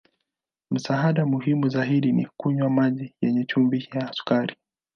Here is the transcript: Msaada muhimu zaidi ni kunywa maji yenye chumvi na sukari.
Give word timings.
Msaada 0.71 1.25
muhimu 1.25 1.69
zaidi 1.69 2.11
ni 2.11 2.27
kunywa 2.37 2.69
maji 2.69 3.15
yenye 3.21 3.45
chumvi 3.45 3.89
na 3.93 4.13
sukari. 4.13 4.55